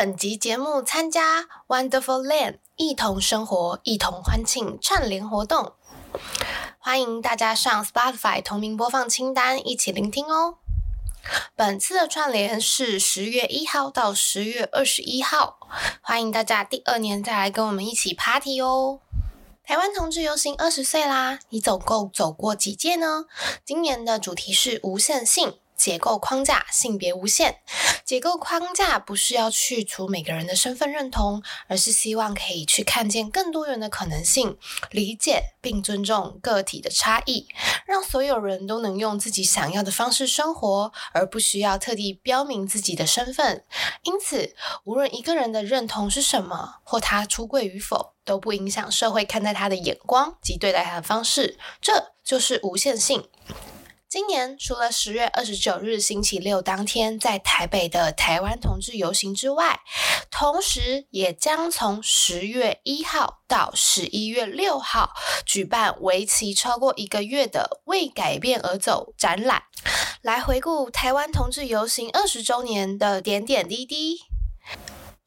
[0.00, 5.74] 本集节目参加 Wonderful Land 一同生活、一同欢庆串联活动，
[6.78, 10.56] 欢迎大家上 Spotify 同名播放清单一起聆听哦。
[11.54, 15.58] 本次的串联是十月一号到十月二十一号，
[16.00, 19.00] 欢迎大家第二年再来跟我们一起 Party 哦。
[19.62, 23.26] 台湾同志游行二十岁啦，你总共走过几届呢？
[23.66, 25.58] 今年的主题是无限性。
[25.80, 27.56] 解构框架，性别无限。
[28.04, 34.58] 解构框架不是要去除每个人的身份认同，而是希望可以去看见更多元的可能性，
[34.90, 37.48] 理解并尊重个体的差异，
[37.86, 43.64] 让所有人都能用自己想要的方式生活，而不需要特地标明自己的身份。
[44.02, 51.58] 因此，无论一个人的认同是什么，或他出柜与否，都不影响社会看待他的眼光及对待他的方式。
[51.80, 53.26] 这就是无限性。
[54.10, 59.82] 今年除了十月二十九日星期六当天在台北的台湾同志游行之外，
[60.32, 65.12] 同时也将从十月一号到十一月六号
[65.46, 69.62] 举办为期超过一个月的“为改变而走”展览，
[70.22, 74.22] 来回顾台湾同志游行二十周年的点点滴滴。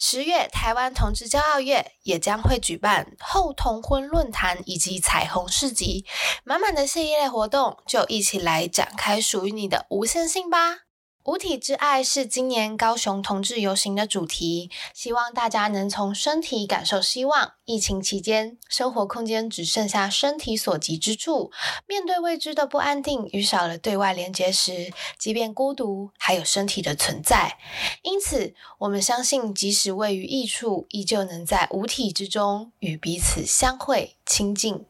[0.06, 6.06] 十月台湾同志骄傲月也将会举办后同婚论坛以及彩虹市集，
[6.44, 10.80] 满满的系列活动，就一起来展开属于你的无限性吧。
[11.26, 17.54] 无体之爱是今年高雄同志游行的主题，希望大家能从身体感受希望。
[17.64, 21.50] 疫情期间，生活空间只剩下身体所及之处，
[21.88, 27.58] 面对未知的不安定与少了对外连接时，即便孤独，还有身体的存在。
[28.02, 34.86] 因此，我们相信，即使位于异处，依旧能在无体之中与彼此相会亲近。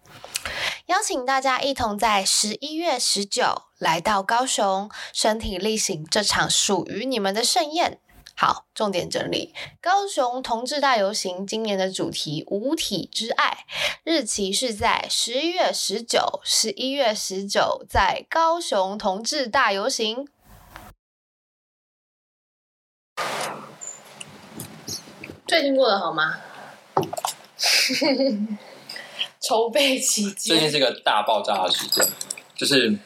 [0.88, 8.02] 邀请大家一同在十一月十九来到高雄，身体力行这场属于你们的盛宴。
[8.36, 13.66] 好，重点整理：高雄同志大游行今年的主题“五体之爱”，
[14.04, 20.28] 日期是在十一月十九，十一月十九在高雄同志大游行。
[25.48, 26.42] 最近过得好吗？
[29.44, 32.08] 筹备期间，最近是个大爆炸的时间，
[32.56, 32.98] 就是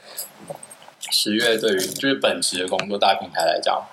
[1.09, 3.83] 十月对于就是本职的工作大平台来讲，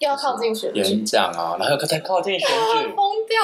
[0.00, 3.40] 又要靠近选举，演讲啊，然后再靠近选举， 疯掉。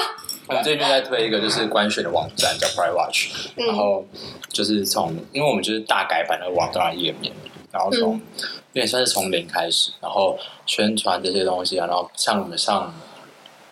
[0.47, 4.05] 我们最近在推一个就是官选的网站叫 Pride Watch， 然后
[4.49, 7.31] 就是从因为我们就是大改版的网站页面，
[7.71, 12.93] 然后从有点算是从零开始，然后宣传这些东西啊，然后像我们上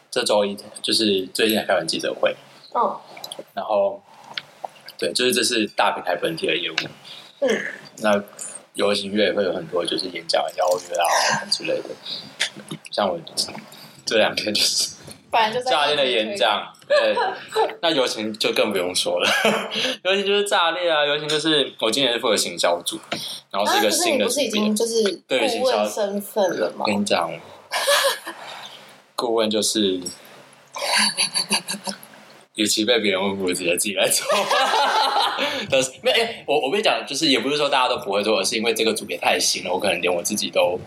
[0.09, 2.33] 这周一就是最近开完记者会，
[2.71, 3.01] 哦，
[3.53, 4.01] 然后。
[4.99, 6.75] 对，就是这是大平台本体的业务。
[7.39, 7.49] 嗯，
[7.99, 8.21] 那
[8.73, 11.89] 游行月也会有很多，就是演讲邀约啊之类的。
[12.91, 13.17] 像我
[14.05, 14.95] 这两天就是
[15.65, 17.15] 炸裂的演讲，对，
[17.81, 19.29] 那游行就更不用说了。
[20.03, 21.05] 游行就是炸裂啊！
[21.05, 22.99] 游行就是我今年是负责行销组，
[23.51, 26.83] 然后是一个新的，不是已经就是顾问身份了吗？
[26.85, 27.31] 跟你讲，
[29.15, 30.01] 顾问就是。
[32.59, 34.27] 与其被别人问，不如直接自己来做。
[35.71, 40.77] 但是没有，哎，我我跟你讲，就是也不是说大家都不会做，而是因为这个组别太新了，我可能连我自己都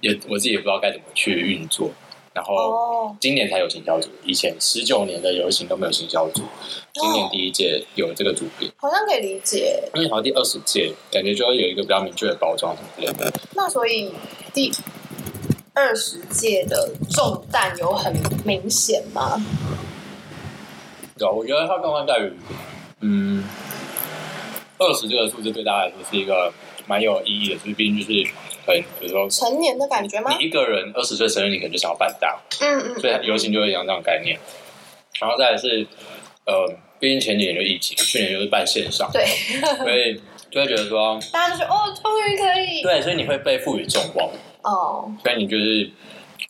[0.00, 1.90] 也我自己也不知道该怎么去运作。
[2.32, 6.42] 然后今年才有行销组，以前十九年的游行都没有行销组，
[6.94, 9.82] 今年第一届有这个组别，好像可以理解。
[9.94, 13.30] 因为好像第二十届，感觉就会有一个比较明确的包装什么之类的。
[13.54, 14.10] 那所以
[14.54, 14.72] 第
[15.74, 18.16] 二十届的重担有很
[18.46, 19.36] 明显吗？
[21.28, 22.32] 我觉得它更在于，
[23.00, 23.44] 嗯，
[24.78, 26.52] 二十这个数字对大家来说是一个
[26.86, 28.30] 蛮有意义的，就是毕竟就是
[28.66, 30.34] 很，比如说成年的感觉吗？
[30.38, 34.38] 你一个人二十岁生日，你可能就想要办大，嗯嗯，所以游行就会讲这种概念。
[35.20, 35.86] 然后再是，
[36.46, 39.24] 呃，毕竟前几年就疫情，去年就是办线上，对，
[39.78, 40.20] 所以
[40.50, 44.30] 就会觉得说，大家都说哦，终于可以，对，所以你会被赋予众望，
[44.62, 45.90] 哦，所以你就是，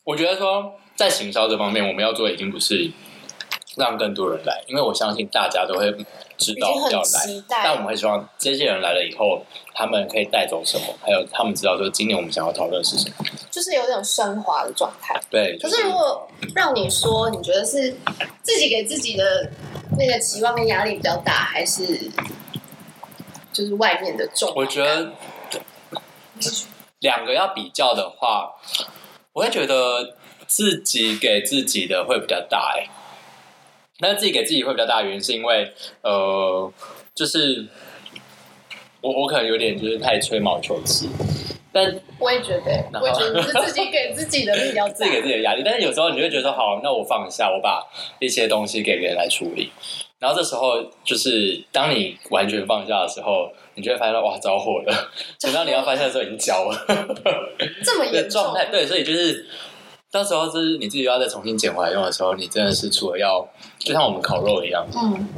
[0.05, 2.91] 我觉得说在行销这方面，我们要做的已经不是。
[3.77, 5.91] 让更多人来，因为我相信大家都会
[6.37, 9.45] 知道要来，但我们会希望这些人来了以后，
[9.75, 13.15] 他们可以带走什么，还有他们知道说今年我们想要讨论是什么，
[13.51, 15.21] 就是有点升华的状态。
[15.31, 17.95] 对，可是如果让你说，你觉得是
[18.43, 19.51] 自己给自己的
[19.97, 22.11] 那个期望跟压力比较大，还是
[23.53, 24.53] 就是外面的重？
[24.57, 25.13] 我觉得
[26.99, 28.53] 两个要比较的话，
[29.33, 30.17] 我会觉得
[30.49, 32.89] 自己给自己的会比较大，哎。
[34.01, 36.73] 那自己给自己会比较大的原因，是因为呃，
[37.15, 37.67] 就是
[39.01, 41.07] 我我可能有点就是太吹毛求疵，
[41.73, 47.87] 但我也觉得，我也觉得是自己给自己的比较 自己给自己的压力，但是有时候你会觉得说，好，那我放下，我把
[48.19, 49.71] 一些东西给别人来处理。
[50.19, 55.11] 然后这时候就是当你完全放下的时候，你就会发现哇，着火了。
[55.41, 56.87] 等到你要放下的时候，已经焦了。
[57.83, 59.47] 这么的严重 状态，对，所以就是
[60.11, 63.49] 到时候就是你自己要再重新捡回来用的时候，你真的是除了要
[63.79, 65.29] 就像我们烤肉一样，嗯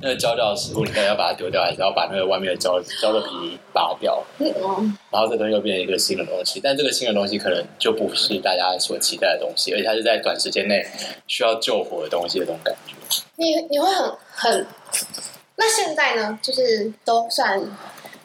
[0.00, 4.22] 那个焦掉的食物，你到底要把它丢掉，还是要把那个外面的焦焦的皮拔掉？
[4.38, 10.86] 嗯，然后这东西又变成一个新的东西，但这个新的东西可能就不是大家所期待的东西，而且它是在短时间内
[11.26, 12.94] 需要救火的东西的这种感觉。
[13.36, 14.66] 你你会很很，
[15.56, 16.38] 那现在呢？
[16.42, 17.62] 就是都算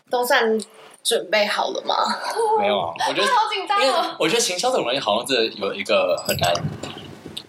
[0.10, 0.60] 都算
[1.10, 1.96] 准备好了吗？
[2.62, 4.16] 没有啊，我觉得，好紧张因为哦。
[4.20, 6.54] 我觉得行销这种东西好像真的有一个很难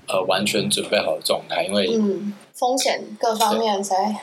[0.08, 4.16] 呃完全准备好的状态，因为嗯，风险各方面才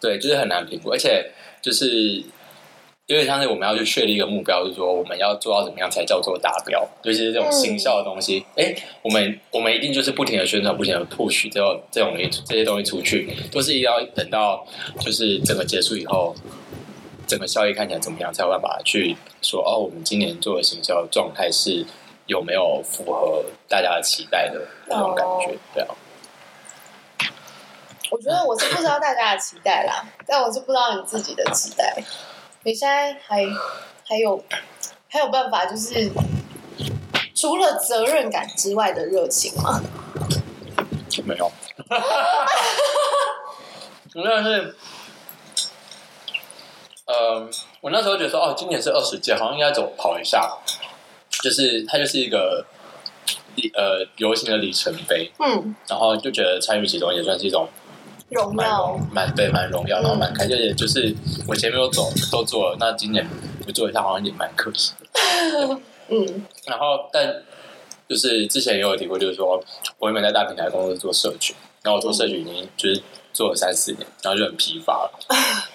[0.00, 1.30] 对，就是很难评估，而且
[1.60, 2.24] 就是
[3.04, 8.46] 因为像是我们要去确立一个目标，就是说我们要做到怎么样才叫做达标，尤其是这种行销的东西。
[8.56, 14.66] 哎、我们我们一定就是不停的宣传，不停的 push 这种这种东西这些东西出去，都是一定要等到
[15.00, 16.34] 就是整个结束以后，
[17.30, 21.86] 整个效益看起来怎么样，才有办法去说哦，我们今年做的行销状态是
[22.26, 25.94] 有没有符合大家的期待的那种感觉，对啊。
[28.10, 32.02] 我觉得我是不知道大家的期待啦，但我是不知道你自己的期待。
[32.64, 33.46] 你现在还
[34.04, 34.42] 还有
[35.08, 36.10] 还有办法，就是
[37.32, 39.80] 除了责任感之外的热情吗？
[41.24, 41.52] 没有。
[44.14, 44.74] 我 那是，
[47.10, 47.48] 呃，
[47.80, 50.48] 我那时候觉得说，哦，今年是二十届，好像应该走跑一下，
[51.42, 52.64] 就是它就是一个
[53.56, 57.68] 里呃游行的里程碑，嗯，然后就觉得参与其中也算是一种
[58.30, 61.12] 蛮荣耀荣，蛮对蛮荣耀，然后蛮开心，而且就是
[61.48, 63.28] 我前面有走都做了，那今年
[63.64, 65.80] 不做一下好像也蛮可惜的。
[66.12, 67.42] 嗯然后，但
[68.08, 69.60] 就是之前也有提过，就是说
[69.98, 73.02] 我原本在大平台工作做社群，然后我做社群已经就是
[73.32, 75.10] 做了三四年，然后就很疲乏了。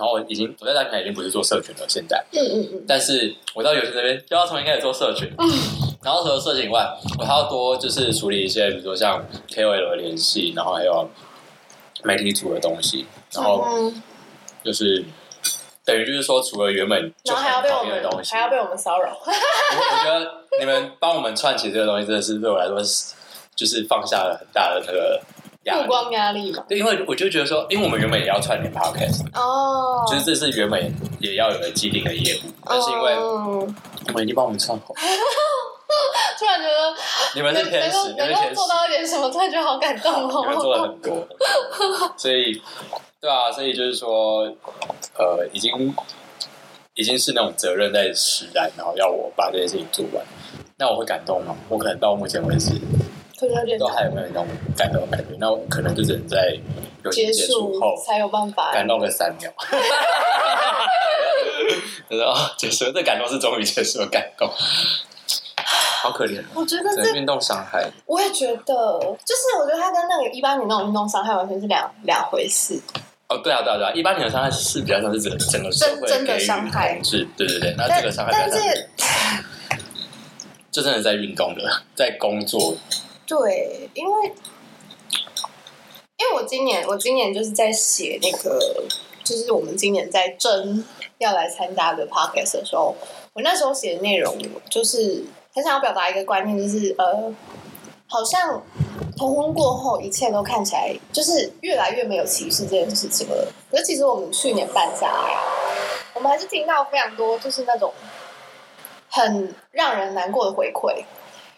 [0.00, 5.30] 然后已经我在大平台已经不是做社群了，现在，嗯嗯嗯，但是我到游戏这边又要重新开始做社群。
[5.38, 5.46] 嗯
[6.02, 6.82] 然后除了社群以外，
[7.18, 11.06] 我还要多就是处理一些，比如说像 KOL 的联系，然后还有
[12.02, 13.04] 媒体组的东西，
[13.34, 14.02] 然后嗯，
[14.64, 15.04] 就是
[15.84, 23.12] 等于就是说，除了原本就还要被我们还要被我们骚扰，我我觉得你们帮我们串起这个东西，真的是对我来说是
[23.54, 25.20] 就是放下了很大的那个。
[25.64, 26.64] 曝光压力嘛。
[26.68, 33.74] 对，因为我就觉得说，因为我们原本也要串联 podcast，哦，就是这是原本也要有个既定的业务，但是因为嗯
[34.06, 34.94] 你们已经帮我们串好，
[36.38, 36.94] 突然觉得
[37.34, 40.88] 你们是天使，能够你们是天使做，到一点什么，突然觉得好感动你们做了哦。
[40.88, 41.28] 很多，
[42.16, 42.60] 所以
[43.20, 44.44] 对啊，所以就是说，
[45.18, 45.94] 呃，已经
[46.94, 50.24] 已经是那种责任在使然，然后要我把这件事情做完，
[50.78, 51.54] 那我会感动吗？
[51.68, 52.72] 我可能到目前为止。
[53.78, 54.46] 都还有没有那种
[54.76, 55.36] 感动的感觉？
[55.38, 56.58] 那我可能就只能在
[57.04, 58.72] 游戏结结束后才有办法。
[58.72, 59.50] 感动个三秒。
[62.08, 64.50] 就是哦，结束了，这感动是终于结束了，感动，
[66.02, 67.88] 好可怜，我觉得运动伤害。
[68.06, 72.80] 我也觉得，就是我觉得它跟那个一般你那种运动伤害完全是两两回事。
[73.28, 77.74] 哦，对啊，对啊，对啊，一般你的伤害是比较像是整个整个社会真真的伤害控制，对对对。
[77.78, 78.88] 那但这个伤害但是
[80.72, 82.76] 这真的在运动的，在工作，
[83.30, 84.32] 对，因为
[86.16, 88.58] 因为我今年我今年就是在写那个，
[89.22, 90.84] 就是我们今年在争
[91.18, 92.92] 要来参加的 podcast 的时候，
[93.32, 94.36] 我那时候写的内容
[94.68, 97.32] 就是很想要表达一个观念，就是呃，
[98.08, 98.60] 好像
[99.16, 103.46] 同婚过后，一切都看起来就是越来越没有歧视这件事情了。
[103.70, 105.38] 可是其实我们去年办下来，
[106.14, 107.92] 我们还是听到非常多就是那种
[109.08, 111.04] 很让人难过的回馈。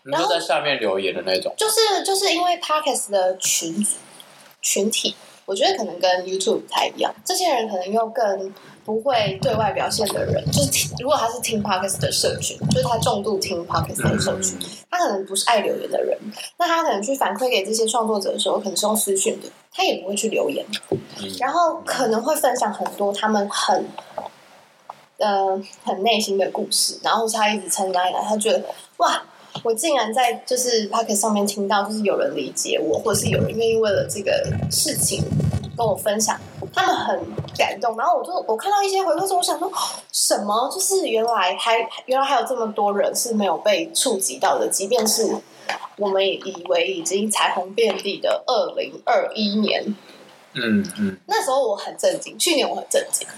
[0.04, 1.54] 你就在下面留言的那种。
[1.56, 3.86] 就是就是因为 Podcast 的群
[4.60, 7.14] 群体，我觉得可能跟 YouTube 不太一样。
[7.24, 8.54] 这些人可能又更
[8.84, 14.58] 不会对外表现的人，就是听如果他是听 Podcast 的社群，就是他重度听 Podcast 的社群，
[14.90, 16.18] 他可能不是爱留言的人，
[16.58, 20.98] 那他可能去反馈给这些创作者的时候，可能是用私讯的，他也不会去留言，嗯
[21.38, 23.86] 然后可能会分享很多他们很。
[25.18, 28.60] 呃，很内心的故事，然后他一直参加以来，他觉得
[28.96, 29.22] 哇，
[29.62, 34.32] 我竟然在就是 p o c k e t 上面听到，就是有人理解我，或者是有人愿意为了这个
[34.70, 35.22] 事情
[35.76, 36.40] 跟我分享，
[36.72, 37.20] 他们很
[37.56, 37.96] 感动。
[37.96, 39.70] 然后我就我看到一些回馈之后，我想说
[40.10, 40.70] 什么？
[40.72, 45.36] 就是原来还原来还有这么多人是没有被触及到的，即便是
[45.96, 49.94] 我们也以为已经彩虹遍地的二零二一年，
[50.54, 53.28] 嗯嗯，那时候我很震惊，去年我很震惊。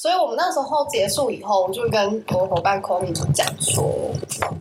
[0.00, 3.84] 所以我们那时候结束以后，我就跟我伙伴 c o m y 就讲说，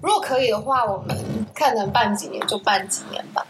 [0.04, 1.18] 如果可以的话，我们
[1.56, 3.48] 看能办几年就办几年吧。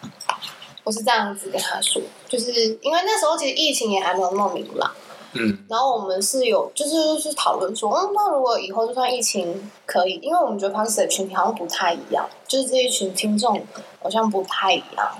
[0.84, 2.51] 我是这样子跟他说，就是
[2.84, 4.91] 因为那时候其实疫情也还没有那么明朗。
[5.34, 13.60] 嗯，然后我们是有就是就是讨论说，嗯，那如果以后就算疫情可以，因为我们觉得 p a s 的群体好像不太一样，就是这一群听众
[14.00, 15.12] 好像不太一样。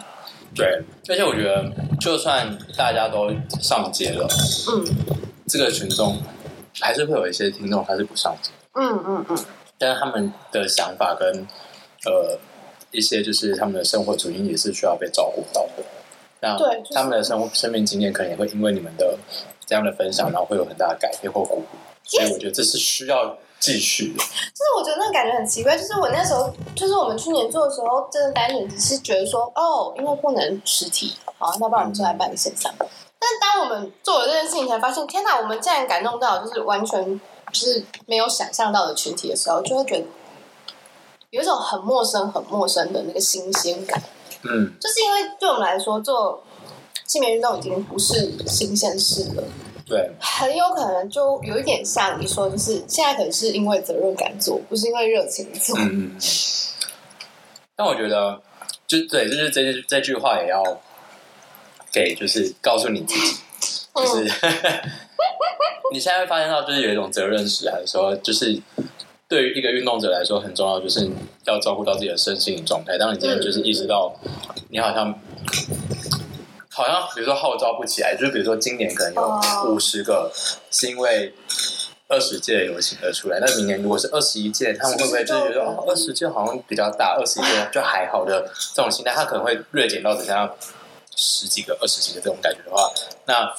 [0.54, 1.66] 对，而且我觉得
[2.00, 4.28] 就算大家都上街了，
[4.72, 4.86] 嗯
[5.48, 6.16] 这个群众
[6.80, 9.38] 还是会有一些听众他是不上街，嗯嗯嗯，
[9.78, 11.48] 但是他们的想法跟
[12.06, 12.38] 呃
[12.92, 15.84] 一些就是他们的生活处境也是需要被照顾到的。
[16.42, 19.18] 那对他们的生活生命经验可能也会因为你们的
[19.66, 21.64] 这样的分享，然后会有很大的改变或鼓舞。
[22.04, 24.18] 所以我觉得这是需要继续的。
[24.18, 32.74] 就是我觉得那感觉很奇怪，就是我那时候，就是我们去年做的时候，真的单纯只是觉得说，哦，因为不能实体，好，那不然我们就来办线上。
[33.20, 37.20] 但当我们做了这件事情，才发现，天哪，我们竟然感动到就是完全
[37.52, 40.06] 就是没有想象到的群体的时候，就会觉得
[41.32, 44.02] 有一种很陌生、很陌生的那个新鲜感。
[44.44, 46.42] 嗯，就是因为对我们来说，做
[47.06, 49.44] 性别运动已经不是新鲜事了。
[49.86, 55.78] 对，很有可能就有一点像你说，就是现在可能是因为责任感做，不是因为热情做。
[55.78, 56.12] 嗯嗯。
[56.14, 56.20] 嗯
[57.76, 58.42] 但我觉得，
[58.88, 60.64] 就对，就是这句这句话也要
[61.92, 63.38] 给，就是告诉你自己，
[63.96, 64.24] 就是、
[65.92, 68.60] 你现在会发现到，就是有一种责任时候，就是
[69.28, 71.10] 对于一个运动者来说很重要，就是
[71.46, 72.98] 要照顾到自己的身心灵状态。
[72.98, 74.14] 当你今天就是意识到，
[74.70, 75.20] 你好像
[76.70, 80.32] 好像比如说号召不起来，就是比如说今年可能有哦五十个
[80.72, 81.34] 是因为。
[82.12, 90.52] 二十届游行而出来，那明年如果是二十一届，他们会不会就是觉得哦，二十届好像比较大，二十一届就还好的这种心态，他可能会锐减到只剩下
[91.20, 92.90] 十几个、二十几个这种感觉的话，
[93.26, 93.54] 那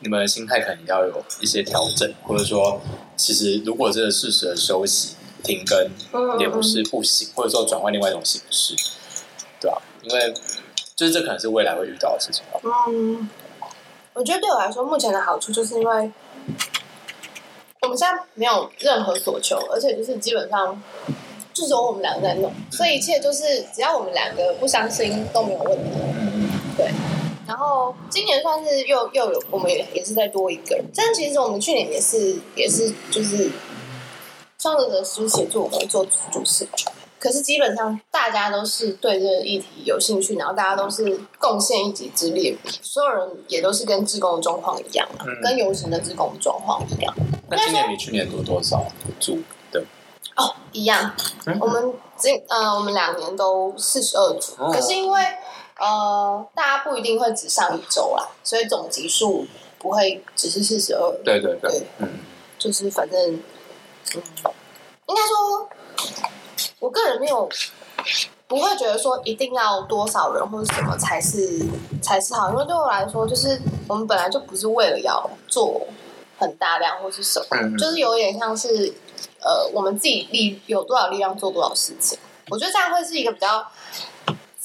[0.00, 2.78] 你们的心态可能也要有一些调整，或者说，
[3.16, 8.76] 其实如果真的适时的休息、停更，嗯也不是不行，或者说转换另外一种形式，
[9.58, 10.34] 对吧、因为
[10.94, 12.60] 就是这可能是未来会遇到的事情吧。
[12.88, 13.28] 嗯，
[14.12, 16.12] 我觉得对我来说，目前的好处就是因为
[17.80, 20.82] 我们现在没有任何所求，而且就是基本上
[21.54, 25.90] 就只有我们两个在弄，所以一切就是只要我们两个不相信都没有问题。
[27.46, 33.50] 然后今年算是又又有我们也也是再多一个人，但其实我们去年也是也是就是
[34.58, 36.90] 创作者书写作我们做主视觉，
[37.20, 47.14] 可是基本上大家都是对这个议题有兴趣，然后大家都是贡献一己之力，所有人也都是跟志工的状况一样啊，嗯跟游行的志工的状况一样
[47.48, 48.84] 那今年比去年多多少
[49.20, 49.38] 组
[49.70, 49.84] 的？
[50.34, 51.14] 哦，一样。
[51.46, 51.56] 嗯。
[51.60, 54.72] 我们今呃，我们两年都四十二组，哦。
[54.72, 55.22] 可是因为
[55.78, 59.46] 呃，大家不一定会只上一周啦，所以总集数
[59.78, 61.12] 不会只是四十二。
[61.24, 62.08] 对对对对，嗯，
[62.58, 64.22] 就是反正，嗯，
[65.06, 65.68] 应该说，
[66.78, 67.48] 我个人没有
[68.48, 71.60] 不会觉得说一定要多少人或者什么才是
[72.00, 75.86] 才是好，因为对我来说，就是我们本来就不是为了要做
[76.38, 78.94] 很大量或是什么，就是有点像是
[79.40, 82.18] 呃，我们自己力有多少力量做多少事情，
[82.48, 83.66] 我觉得这样会是一个比较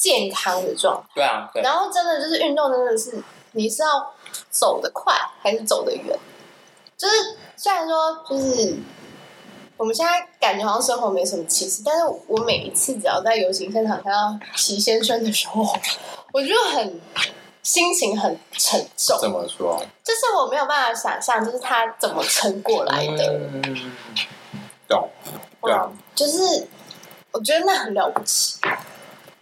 [0.01, 1.08] 健康的状态。
[1.13, 4.12] 对啊，对，然后真的就是运动，真的是你是要
[4.50, 6.17] 走得快还是走得远？
[6.98, 8.75] 就是虽然说就是
[9.77, 15.62] 我们现在感觉好像生活没什么气势，但是我每一次只要在游行现场看到齐先生的时候，
[16.34, 17.00] 我就很
[17.62, 23.39] 心情很沉重，怎么说，就是我没有办法想象，就是他怎么撑过来的。
[23.63, 23.91] 嗯，
[24.88, 25.10] 懂，
[25.62, 26.67] 对啊嗯，就是
[27.31, 28.60] 我觉得那很了不起，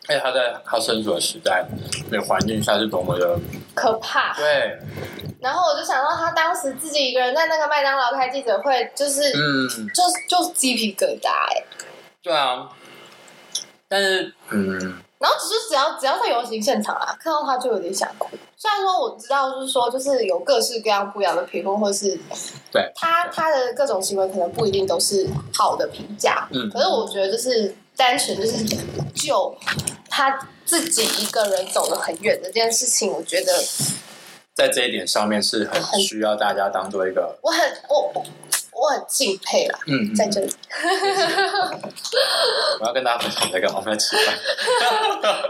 [0.10, 1.64] 而且他在他身处的时代、
[2.10, 3.38] 那个环境下是多么的
[3.76, 4.34] 可怕。
[4.34, 4.76] 对，
[5.40, 11.64] 然后我就想到他当时自己一个人在那个麦当劳开记者会，就是、嗯，就就鸡皮疙瘩哎、
[12.24, 12.68] 对啊，
[13.88, 18.30] 但是嗯，然后只是只要只要在游行现场啊，看到他就有点想哭。
[18.58, 22.20] 虽然说我知道，就是说，就是有各式各样不一样的评论，或是
[22.72, 26.68] 对，他他的各种行为可能不一定都是好的评价，嗯。
[26.72, 28.64] 可是我觉得就是单纯就是
[29.14, 29.58] 就
[30.10, 33.54] 他自己一个人走得很远的这件事情，我觉得
[34.56, 38.24] 在这一点上面是很需要大家当做一个我很我
[38.72, 40.50] 我很敬佩啦，嗯，嗯在这里。
[42.80, 43.80] 我要跟大家分享你在干嘛？
[43.80, 44.34] 我们在吃饭，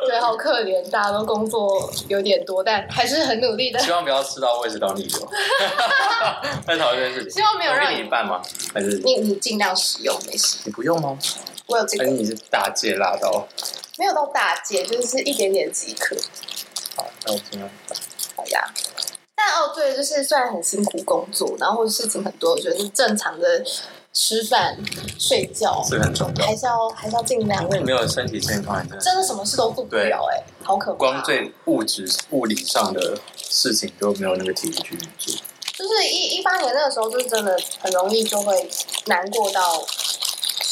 [0.07, 3.77] 对好可怜，大家都工作有点多，但还是很努力的。
[3.77, 5.29] 希望不要吃到胃食道逆流。
[6.65, 8.41] 在讨论这件事情，希望没有我让你给你一半吗？
[8.73, 10.57] 还是你你尽量使用，没事。
[10.63, 11.15] 你不用吗？
[11.69, 13.47] 我有这个，你是大戒辣到？
[13.97, 16.15] 没有到大戒，就是一点点即可。
[16.95, 17.69] 好，那我尽量。
[18.35, 18.73] 好呀。
[19.35, 23.63] 但哦，对，就是虽然很辛苦工作，然后事情很多，我觉得是正常的
[24.11, 24.75] 吃饭、
[25.19, 26.55] 睡觉是很重要还。
[26.55, 27.69] 是要还是要尽量因。
[27.69, 30.97] 为没有身体健康，真的真的什么事都做不了哎、好可怕！
[30.97, 35.35] 光最物质物理上的事情都没有那个体力去做。
[35.73, 38.69] 就是一一八年那个时候，就是真的很容易就会
[39.05, 39.81] 难过到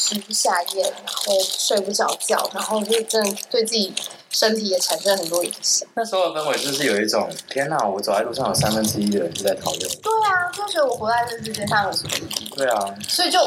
[0.07, 3.93] 食不下咽，然后睡不着觉，然后就真的对自己
[4.29, 5.87] 身体也产生很多影响。
[5.95, 9.95] 那时候的氛围就是有一种天哪，我走在路上有三分之一的人是在讨厌我。
[10.01, 12.49] 对啊，就觉得我活在这世界上有什么意义？
[12.55, 13.39] 对啊，所以就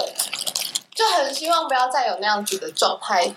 [0.95, 3.35] 就很希望不要再有那样子的状态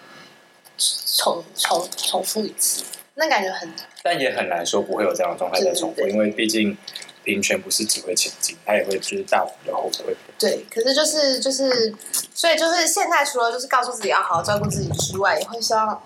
[1.15, 2.83] 重重重复一次，
[3.15, 6.77] 那感觉很但也很难说不会有这样的状态再重复，因为毕竟
[7.23, 10.15] 平权不是只会前进，它也会就是大幅的后退。
[10.37, 10.65] 对。
[10.69, 11.93] 可是就是就是，
[12.33, 16.01] 所以就是现在除了就是告诉自己要好好照顾自己之外，也会希望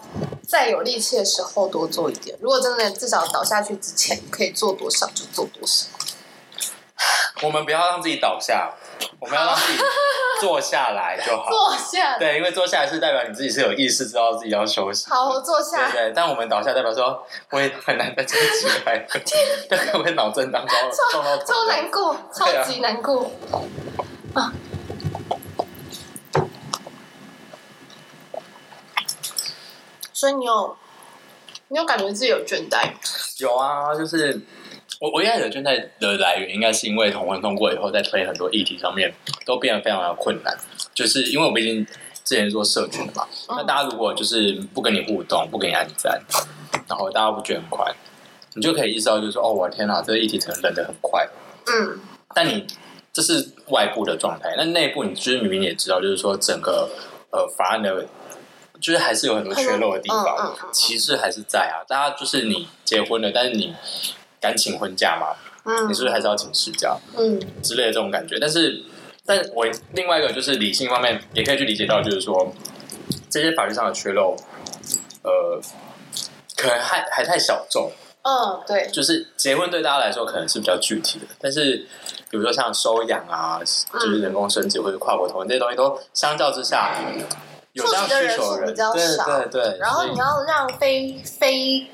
[0.48, 2.38] 在有力气的时候多做一点。
[2.42, 5.88] 如果真的至少倒下去之前可以做多少就做多少。
[7.44, 8.74] 我们不要让自己倒下，
[9.20, 9.80] 我们要让自己
[10.40, 11.50] 坐下来就好。
[11.50, 15.10] 坐下，对，因为坐下来是代表你自己是有意识，知道自己要休息。
[15.10, 15.92] 好，我坐对下。
[15.92, 18.98] 对，但我们倒下代表说，我也很难再站起来
[19.70, 20.66] 对，可能会脑震荡，
[21.12, 23.32] 撞到撞到头超难过，超级难过
[24.34, 24.54] 啊！
[30.14, 30.76] 所以你有，
[31.68, 33.00] 你有感觉自己有倦怠吗？
[33.38, 34.42] 有啊，就是
[35.00, 39.14] 我我一开始倦怠的来源，应该是因为同婚通过以后，在推很多议题上面
[39.46, 40.58] 都变得非常的困难，
[40.94, 41.86] 就是因为我毕竟
[42.24, 46.20] 之前做社群的嘛，那大家如果就是不跟你互动，不给你按赞，
[46.88, 47.94] 然后大家不觉得很快，
[48.56, 51.28] 你就可以意识到，就是说，哦，我的天哪，这个议题可能冷得很快，
[51.68, 52.00] 嗯，
[52.34, 52.66] 但你
[53.14, 56.90] 这是外部的状态，那内部你就是明明也知道，就是说整个
[57.32, 58.06] 呃法案的，
[58.82, 60.70] 就是还是有很多缺漏的地方，嗯嗯嗯。
[60.74, 61.86] 歧视还是在啊。
[61.88, 63.76] 大家就是你结婚了，但是你
[64.42, 65.36] 敢请婚假吗？
[65.70, 68.38] 嗯你是不是还是要请事假嗯之类的这种感觉？
[68.40, 68.82] 但是，
[69.26, 72.54] 但我另外一个就是理性方面也可以去理解到，就是说
[73.30, 74.34] 这些法律上的缺漏，
[75.24, 75.60] 呃，
[76.56, 77.92] 可能还还太小众。
[78.22, 81.86] 嗯，对，就是结婚对大家来说可能是比较具体的，但是
[82.30, 83.60] 比如说像收养啊，
[83.94, 86.96] 就是人工生殖或者跨国同婚这些东西，都相较之下
[87.74, 89.78] 有这样需求的人比较少对对。
[89.80, 91.86] 然后你要让非非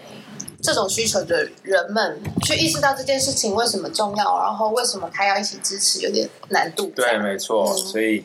[0.63, 7.11] 这种需求的人们去意识到这件事情为什么重要，然后为什么他要一起支持，有点难度在。
[7.11, 8.23] 对，没错，嗯所以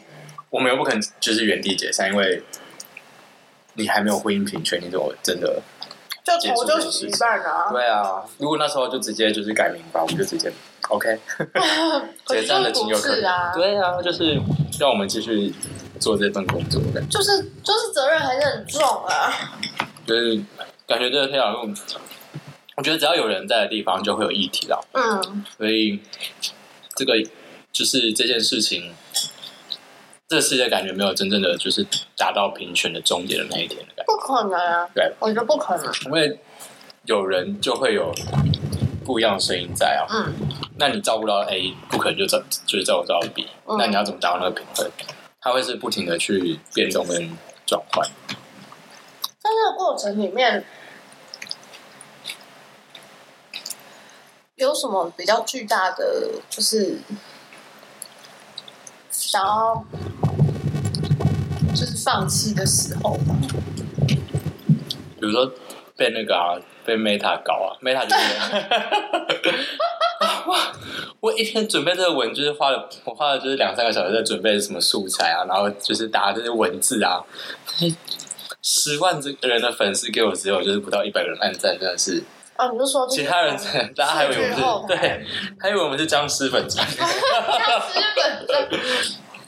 [0.49, 2.43] 我们又不可能就是原地解散，因为
[3.75, 5.61] 你还没有婚姻平权，你怎么真的？
[6.25, 10.53] 就头就洗一半啊，对啊，如果那时候就直接就是改名吧，我们就直接
[10.89, 11.19] OK
[12.29, 13.15] 解散的就情有可
[13.55, 14.39] 对啊，就是
[14.79, 15.55] 让我们继续
[15.99, 17.03] 做这份工作的。
[17.11, 19.33] 就是就是责任还是很重啊。
[20.07, 20.39] 就是
[20.87, 21.73] 感觉这个条路，
[22.79, 24.81] 我觉得只要有人在的地方，就会有议题了。
[24.93, 25.99] 嗯，所以
[26.95, 27.15] 这个
[27.73, 28.95] 就是这件事情，
[30.29, 31.85] 这个世界感觉没有真正的就是
[32.17, 34.05] 达到平权的终点的那一天的感觉。
[34.07, 35.93] 不可能啊，对，我觉得不可能。
[36.05, 36.39] 因为
[37.07, 38.15] 有人就会有
[39.05, 40.07] 不一样的声音在啊。
[40.09, 40.33] 嗯
[40.81, 44.89] 那你照顾到 A，不可能就照就是照顾到 B，、嗯那你要怎么达到那个平衡？
[45.41, 47.37] 它会是不停的去变动跟
[47.67, 48.09] 转换。
[49.41, 50.65] 在这个过程里面，
[54.59, 56.99] 有什么比较巨大的，就是
[59.11, 59.85] 想要
[61.71, 63.37] 就是放弃的时候吗？
[65.21, 65.53] 比如说
[65.97, 68.21] 被那个啊，被 Meta 搞啊，Meta 就是
[70.49, 70.73] 哇，
[71.21, 77.23] 我一天准备这个文，就是花了我花了就是两三个小时在准备什么素材啊，然后就是打这些文字啊，
[78.61, 82.25] 十万这个人的粉丝给我只有就是不到一百个人按赞，真的是，
[82.59, 83.57] 啊，你就说其他人
[83.95, 85.25] 大家还以为我们是对，
[85.61, 86.77] 还以为我们是僵尸粉丝。
[86.77, 86.99] 僵尸
[88.17, 88.69] 本身，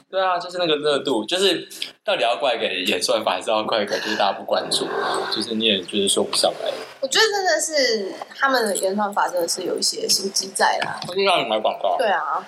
[0.09, 1.67] 对啊，就是那个热度，就是
[2.05, 4.87] 到底要怪给演算法，还是要怪给就是大家不关注，
[5.35, 6.71] 就是你也就是说不上来。
[7.01, 10.97] 我觉得真的是他们的演算法真的是有一些心机在啦。
[11.09, 12.41] 我就让你买广告，对啊，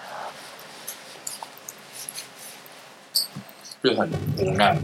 [3.84, 4.78] 就很无奈。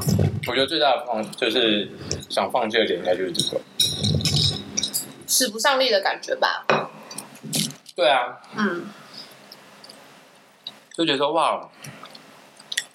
[0.45, 1.89] 我觉得最大的放就是
[2.29, 3.61] 想放弃的点，应该就是这个。
[5.39, 6.65] 使不上力的感觉吧。
[7.95, 8.87] 对啊，嗯，
[10.93, 11.69] 就觉得说哇，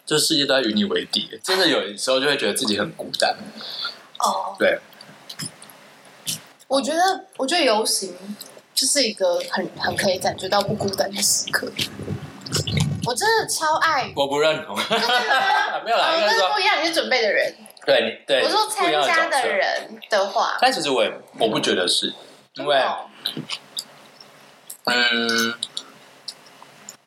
[0.04, 3.35] 这世界都在与你为敌，真的有时候就会觉得自己很孤单。
[4.18, 4.78] 哦，对，
[6.68, 8.14] 我觉得，我觉得游行
[8.74, 11.66] 就是一个很很可以感觉到不孤单的时刻。
[13.07, 14.76] 我真的超爱，我不认同，
[15.83, 17.54] 没有啦，哦应该是说不一样，你是准备的人。
[17.87, 22.14] 对你对，我说参加的，人的话，但其实我也我不觉得是，
[22.56, 22.76] 因为
[24.84, 25.54] 嗯，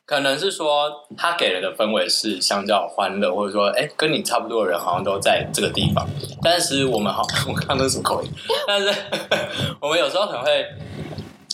[0.04, 6.06] 可能是说他给人的氛围是相较欢乐，或者说哎跟你差不多的人好像都在这个地方，
[6.42, 8.30] 但是我们好，我刚刚那是什么口音？
[8.66, 8.92] 但是
[9.80, 10.66] 我们有时候可能会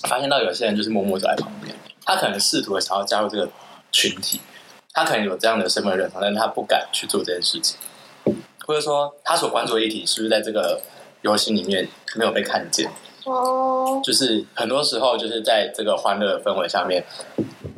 [0.08, 3.48] 发现到有些人就是默默走在旁边，他可能试图的想要加入这个
[3.92, 4.40] 群体，
[4.92, 7.78] 他可能有这样的身份认同，但是他不敢去做这件事情，
[8.66, 10.82] 或者说他所关注的议题是不是在这个
[11.22, 12.90] 游戏里面没有被看见？
[13.24, 17.04] 哦，就是很多时候就是在这个欢乐的氛围下面，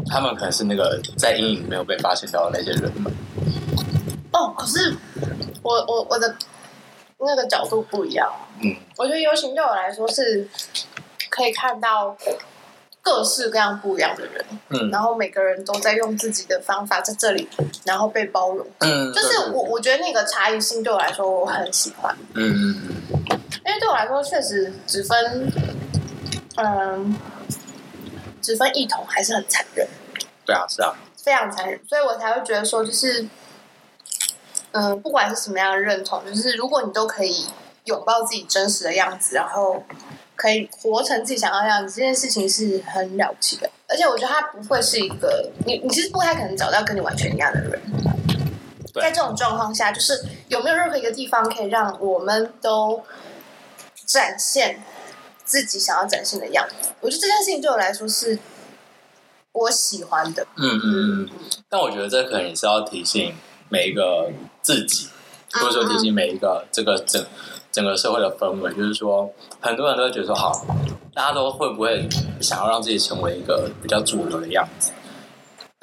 [0.09, 3.13] 他们可能是那个在阴影没有被发现到的那些人们。
[4.33, 4.95] 哦，可是
[5.63, 6.37] 我我我的
[7.19, 8.31] 那个角度不一样。
[8.63, 10.47] 嗯，我觉得游行对我来说是
[11.31, 12.17] 可以看到
[13.01, 17.49] 各式各样不一样的人，嗯然后每个人都在用自己的方法在这里，
[17.85, 18.67] 然后被包容。
[18.81, 22.83] 嗯，就是我我觉得那个差异性对我来说我很喜欢，嗯嗯
[23.13, 23.25] 嗯
[23.65, 25.53] 因为对我来说确实只分
[26.57, 27.17] 嗯
[28.41, 29.87] 只分异同还是很残忍。
[30.45, 33.29] 对啊，是啊，非常残忍，所以我才会觉得说，就是，
[34.71, 37.47] 嗯、不管是什么样的认同，就是如果你都可以
[37.85, 39.83] 拥抱自己真实的样子，然后
[40.37, 43.69] 可以活成自己想要的样子，这件事情是很了不起的。
[43.89, 47.81] 而且我觉得他不会是一个你，你其实不太可能找到跟你完全一样的人。
[48.95, 53.03] 在这种状况下，就是有没有任何一个地方可以让我们都
[54.17, 54.83] 展现
[55.45, 56.89] 自己想要展现的样子？
[57.01, 58.39] 我觉得这件事情对我来说是
[59.53, 60.47] 我喜欢的。
[60.57, 61.29] 嗯嗯嗯。
[61.69, 63.35] 但我觉得这可能也是要提醒
[63.69, 64.31] 每一个
[64.63, 65.09] 自己，
[65.53, 67.23] 或者说提醒每一个这个整
[67.71, 70.65] 整个社会的氛围，就是说，很多人都会觉得说，好，
[71.13, 72.09] 大家都会不会
[72.41, 74.93] 想要让自己成为一个比较主流的样子？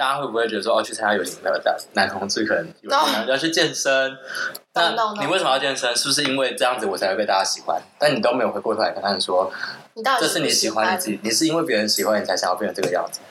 [0.03, 2.91] 大家会不会觉得说，哦，去参加游行的男男同志可能有
[3.31, 4.11] 要去健身？
[4.73, 5.95] 那.你为什么要健身？
[5.95, 7.81] 是不是因为这样子我才会被大家喜欢？
[7.97, 9.49] 但你都没有回过头来跟他们说，
[9.93, 13.21] 你到底这是你喜欢你自己，你是因为别人喜欢你才想要变成这个样子，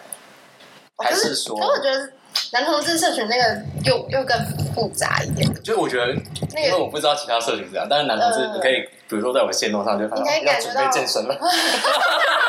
[0.97, 2.11] 还是说可是我觉得
[2.53, 4.35] 男同志社群那个又又更
[4.75, 6.07] 复杂一点，就是我觉得，
[6.55, 8.77] 那个因为我不知道其他社群怎样，但是男同志呃你可以，
[9.09, 11.37] 比如说在我线路上就看到你可以要准感觉到备健身了，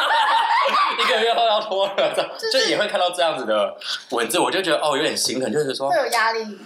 [1.00, 3.76] 一个月后要脱了，就也会看到这样子的
[4.12, 6.60] 文字，我就觉得哦有点心疼，就是说会有压力。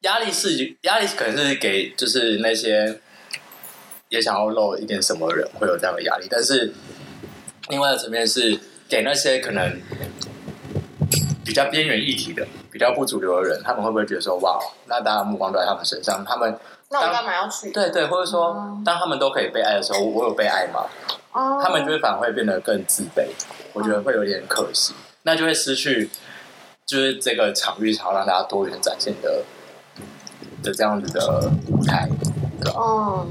[0.00, 3.00] 压力是压力，可能是给就是那些
[4.08, 6.72] 也想要露一点什么的人会有这样的压力，但是
[7.68, 9.80] 另外的层面是给那些可能
[11.44, 16.58] 比较边缘议题的、比较不主流的人，他们会不会觉得说哇，那大家目光都在他们身上，他们
[16.90, 17.70] 那我干嘛要去？
[17.70, 20.86] 对对，或者说嗯当他们都可以被爱的时候，我有被爱吗？
[21.38, 23.28] 哦他们就会反而会变得更自卑，
[23.72, 26.10] 我觉得会有点可惜，那就会失去
[26.84, 29.44] 就是这个场域想要让大家多元展现的
[30.62, 32.08] 的这样子的舞台。
[32.74, 33.26] 哦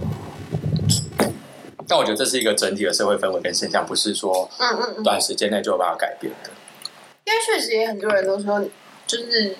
[1.89, 6.49] 但我觉得这是一个整体的社会氛围跟现象，不是说嗯嗯嗯，短时间内就有办法改变的。
[7.23, 8.61] 因为确实也很多人都说，
[9.05, 9.55] 就是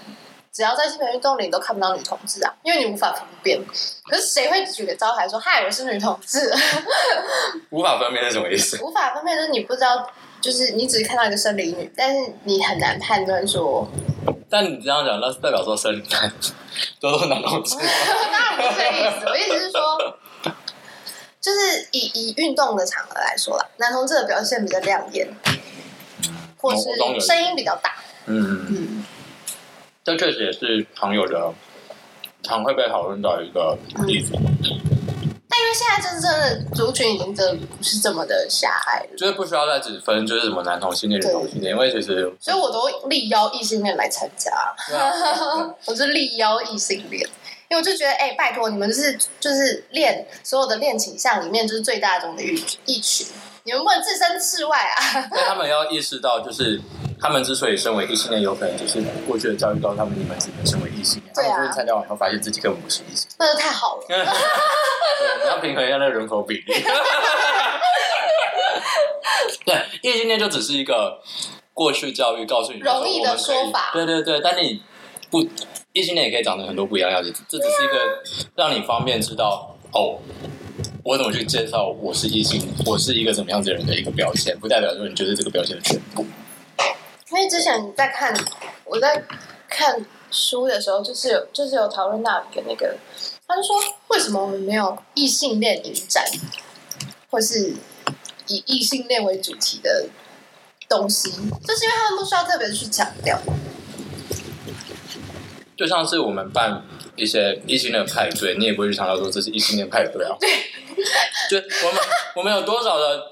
[0.58, 3.64] 只要在性别运动里你都看不到女同志啊，因为你无法分辨。
[4.10, 6.52] 可是谁会举个招牌说嗨我是女同志？
[7.70, 8.84] 无法分辨是什么意思？
[8.84, 10.10] 无法分辨就是你不知道，
[10.42, 13.88] 就是你只是看到一个生理女，但是你很难判断说，
[14.50, 16.34] 但你这样讲，那是代表说生理男
[17.00, 17.76] 都是男同志。
[17.78, 20.18] 当然不是这意思，我意思是说。
[21.40, 25.26] 就是以以运动的场合来说啦，男同志的表现比较亮眼，
[26.58, 26.84] 或是
[27.22, 27.96] 声音比较大。
[28.26, 29.06] 嗯，嗯，
[30.08, 31.54] 这确实也是常有的，
[32.42, 44.50] 常会被讨论到一个例子，但因为现在就是真的族群已经真的不是这么的狭隘了，就是不需要再只分就是什么男同性恋、女同性恋，因为其实所以我都力邀异性恋来参加。
[45.84, 47.28] 我是力邀异性恋，
[47.68, 53.28] 因为我就觉得，哎、拜托你们就是就是恋所有的恋倾向里面就是最大众的一一群，
[53.68, 54.96] 你们不能置身事外啊！
[55.30, 56.82] 因为他们要意识到，就是
[57.20, 61.34] 他们之所以身为异性恋，有可能就是过去的教育告诉他们，你们只能身为异性恋。
[61.36, 64.06] 对啊他们就是参加完以后，发现自己根本不是异性那就太好了。
[64.08, 66.64] 你要平衡一下那个人口比例。
[69.66, 71.20] 对，异性恋就只是一个
[71.74, 74.82] 过去教育告诉你说容易的说法对对对，但你
[75.30, 75.46] 不
[75.92, 78.24] 异性恋也可以长成很多不一样的样子，这只是一个
[78.56, 80.20] 让你方便知道哦。
[81.08, 86.26] 我怎么去介绍我是异性，我是一个什么样子的人的一个标签，不代表说你就是这个标签的全部。
[87.32, 88.36] 因为之前在看
[88.84, 89.24] 我在
[89.70, 92.98] 看书的时候，就是有就是有讨论到一个那个，
[93.48, 93.78] 他就说
[94.10, 96.26] 为什么我们没有异性恋影展，
[97.32, 97.74] 或是
[98.48, 100.10] 以异性恋为主题的
[100.90, 103.40] 东西，就是因为他们不需要特别去强调。
[105.78, 106.84] 就像是我们办
[107.18, 110.36] 一些异性恋派对，你也不会去强调说这是异性恋派对啊。
[110.40, 110.50] 对，
[111.50, 112.02] 就我们
[112.36, 113.32] 我们有多少的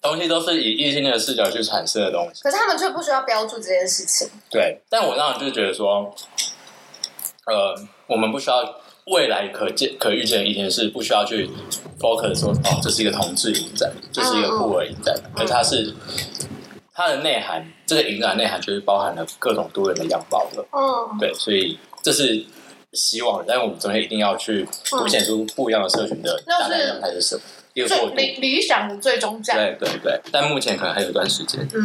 [0.00, 2.42] 东西都是以异性恋的视角去阐释的东西。
[2.42, 4.28] 可是他们却不需要标注这件事情。
[4.50, 6.14] 对，但我当然就是觉得说，
[7.46, 7.74] 呃，
[8.06, 11.48] 我们不需要未来可见、可预见的一天是不需要去
[11.98, 15.94] focus 说，哦，这是一个同志影展，这是一个酷儿影展，而它是
[16.94, 20.66] 它的内涵，这个影展内涵就是包含了各种多元的样貌了。
[20.72, 22.44] 嗯，对，所以这是
[22.92, 27.42] 希望的，但是我们中间一定要去凸显出不一样的社群的大概样态是什么。
[27.74, 29.56] 最理理想的最终站。
[29.56, 31.66] 对对对，但目前可能还有一段时间。
[31.72, 31.84] 嗯，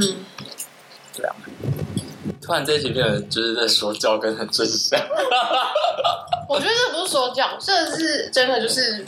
[1.16, 1.36] 对啊。
[2.42, 5.00] 突然这一集变得就是在说教跟很真相。
[6.50, 9.06] 我觉得这不是说教，这是真的就是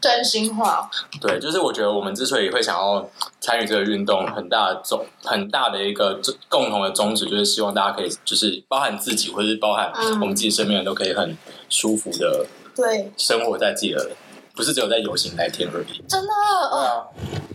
[0.00, 0.90] 真心话。
[1.20, 3.08] 对，就是我觉得我们之所以会想要
[3.40, 11.36] 参与这个运动，很大的宗很大的一个共同的宗旨，就是希望大家可以就是包含自己，或者是包含我们自己身边人都可以很
[11.68, 13.12] 舒服的对。
[13.16, 14.10] 生活在自己的，
[14.54, 16.04] 不是只有在游行那天而已。
[16.08, 16.28] 真的，
[16.70, 17.04] 对啊，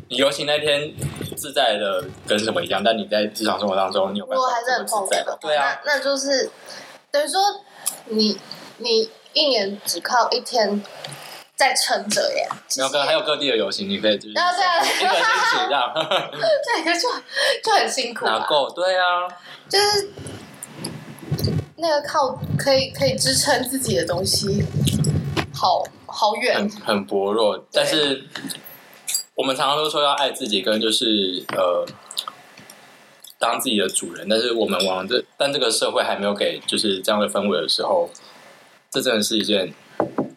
[0.09, 0.93] 你游行那天
[1.35, 6.49] 自在的跟什么一样，但你在日常生活当中，你有办法如果还是很痛苦的，对啊，那那就是
[7.11, 7.39] 等于说
[8.07, 8.37] 你
[8.77, 10.83] 你一年只靠一天
[11.67, 12.47] 在撑着耶。
[12.77, 15.91] 没有跟还有各地的游行，你可以就是对啊对啊一个星期这样。
[16.65, 17.09] 这个就
[17.63, 19.27] 就很辛苦啊，拿够，对啊，
[19.69, 20.09] 就是
[21.77, 24.63] 那个靠可以可以支撑自己的东西，
[25.53, 26.69] 好好远很。
[26.81, 28.23] 很薄弱，但是
[29.35, 31.85] 我们常常都说要爱自己，跟就是呃
[33.39, 38.09] 当自己的主人，但是我们往这但这个社会还没有给就是这样的氛围的时候，
[38.89, 39.73] 这真的是一件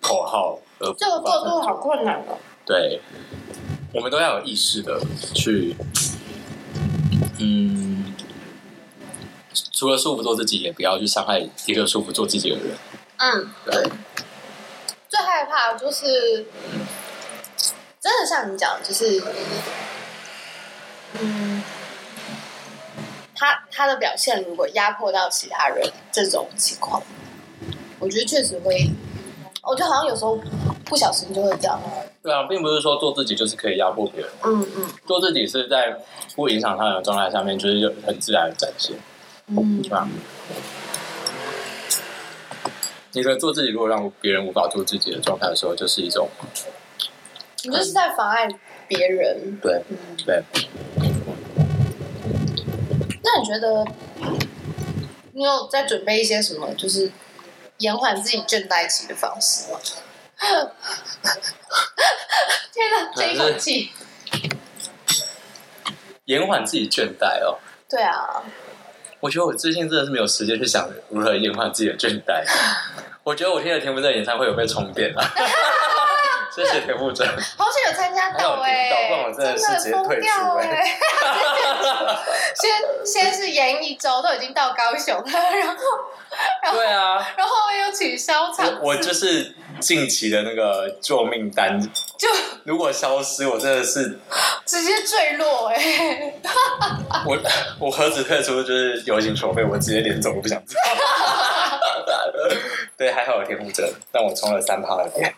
[0.01, 2.39] 口号，而这个过渡好困难哦。
[2.65, 3.01] 对，
[3.95, 5.01] 我们都要有意识的
[5.35, 5.77] 去，
[7.39, 8.15] 嗯，
[9.73, 12.77] 除了束缚做自己，也不要去伤害一个束缚做自己的人。
[13.19, 13.91] 嗯，对，
[15.09, 16.47] 最害怕就是，
[17.99, 19.23] 真的像你讲，就是，
[21.19, 21.62] 嗯，
[23.35, 27.03] 他他的表现如果压迫到其他人，这种情况，
[27.99, 28.91] 我觉得确实会，
[29.66, 30.38] 我觉得好像有时候
[30.85, 31.81] 不小心就会这样。
[32.22, 35.96] 对啊，并不是说做自己就是可以压迫别人，嗯嗯做自己是在
[36.35, 38.96] 不影响他人的状态下面，就是有很自然的展现，
[39.48, 40.09] 嗯对吧？
[43.12, 46.29] 你的做自己，如果让别人无法做自己的状态的时候，就是一种
[47.64, 48.46] 你就是在妨碍
[48.87, 49.59] 别人。
[49.62, 50.42] 对嗯，对。
[53.22, 53.85] 那你觉得
[55.33, 57.11] 你有在准备一些什么，就是
[57.79, 59.79] 延缓自己倦怠期的方式吗？
[62.73, 63.91] 天哪，这一口气，
[66.27, 67.59] 延缓自己倦怠哦。
[67.89, 68.43] 对啊，
[69.21, 72.45] 我觉得我最近真的是没有时间去想如何延缓自己的倦怠。
[73.25, 75.23] 我觉得我听了田馥甄演唱会有被充电了，
[76.57, 77.29] 谢谢田馥甄。
[77.29, 80.27] 好想有参加到哎、听到不然我真的是直接疯退出
[82.55, 82.71] 先
[83.05, 85.77] 先是延一周，都已经到高雄了，然后
[86.73, 91.79] 对啊，然后又取消场我我就是近期的那个救命单，
[92.16, 92.27] 就
[92.64, 94.19] 如果消失，我真的是
[94.64, 96.33] 直接坠落哎、
[97.27, 97.38] 我
[97.79, 100.75] 我何止退出，就是游行筹备，我直接连走都不想走。
[102.97, 105.35] 对，还好有田馥甄，但我充了三趴的电。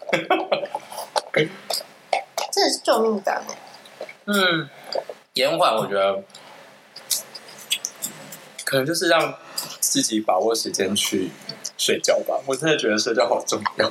[2.53, 3.55] 真的是救命感哎、
[4.27, 4.69] 嗯，
[5.35, 6.23] 延缓我觉得
[8.65, 9.35] 可能就是让
[9.81, 11.31] 自己把握时间去
[11.77, 12.39] 睡觉吧。
[12.47, 13.91] 我真的觉得睡觉好重要。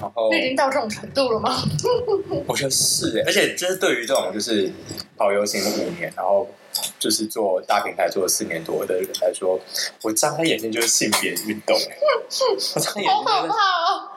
[0.00, 1.56] 然后 已经到这种程度了吗？
[2.46, 4.70] 我觉得是哎，而且就是对于这种就是
[5.16, 6.46] 跑游行五年，然后
[6.98, 9.58] 就是做大平台做了四年多的人来说，
[10.02, 11.98] 我张开眼睛就是性别运动耶，
[12.74, 14.10] 我张开眼好可睛就是 怕哦！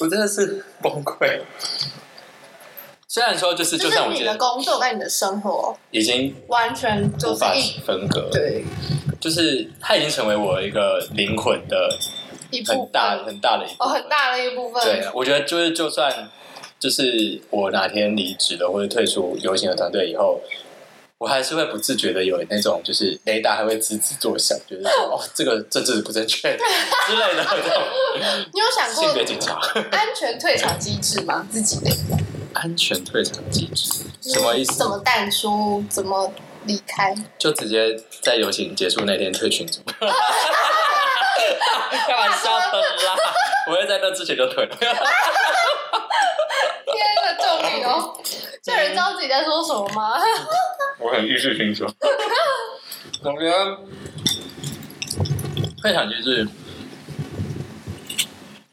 [0.00, 1.40] 我真的是崩溃。
[3.06, 8.64] 虽然说就是，就就像我觉得你的工作跟你的生活已经完全无法就是一分割，对
[9.18, 11.88] 就是它已经成为我一个灵魂的
[12.50, 14.82] 一部很大分很大的一部哦，分很大的一部分。
[14.84, 16.30] 对，我觉得就是就算
[16.78, 20.40] 就是我哪天离职了或者退出游行的团队以后，
[21.20, 27.46] 我还是会不自觉的有那种就是雷达还会吱吱作响，就是说哦这个政治不正确 之类的
[28.54, 29.60] 你有想过性别过警察
[29.92, 31.46] 安全退场机制吗？
[31.52, 31.94] 自己的
[32.54, 33.86] 安全退场机制
[34.32, 34.86] 什么意思怎？
[34.88, 35.84] 么淡出？
[35.90, 36.32] 怎么
[36.64, 37.14] 离开？
[37.38, 39.82] 就直接在游行结束那天退群组。
[41.90, 43.14] 开玩笑的啦，
[43.68, 44.74] 我会在那之前就退了。
[47.84, 48.20] 哦！
[48.62, 50.20] 这人知道自己在说什么吗？
[50.98, 51.86] 我很意识清楚。
[53.22, 53.78] 总觉得
[55.82, 56.46] 退场机制，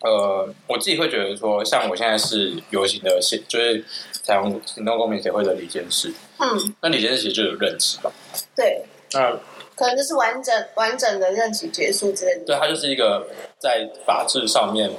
[0.02, 8.12] 呃，我自己会觉得说，像我现在是游行的现，就是采用行动公民协会的李监事，嗯，那李监事其实就有任期吧？
[8.56, 9.32] 对，那
[9.76, 12.46] 可能就是完整完整的任期结束之类的。
[12.46, 13.28] 对，它就是一个
[13.60, 14.90] 在法制上面，